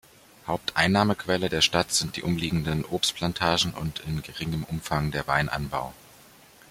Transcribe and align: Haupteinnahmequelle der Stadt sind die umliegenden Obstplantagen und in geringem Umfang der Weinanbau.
Haupteinnahmequelle 0.47 1.47
der 1.47 1.61
Stadt 1.61 1.91
sind 1.91 2.15
die 2.15 2.23
umliegenden 2.23 2.85
Obstplantagen 2.85 3.71
und 3.75 3.99
in 4.07 4.23
geringem 4.23 4.63
Umfang 4.63 5.11
der 5.11 5.27
Weinanbau. 5.27 5.93